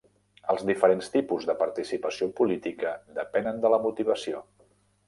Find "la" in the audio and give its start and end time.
3.77-3.83